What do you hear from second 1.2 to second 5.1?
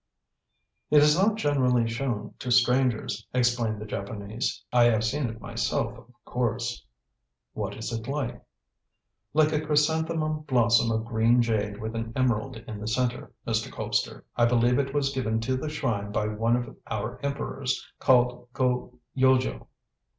generally shown to strangers," explained the Japanese. "I have